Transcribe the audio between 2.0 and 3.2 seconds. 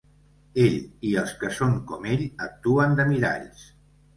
ell actuen de